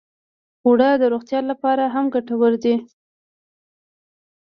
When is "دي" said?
2.63-2.75